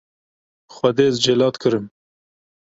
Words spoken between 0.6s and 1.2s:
-Xwedê ez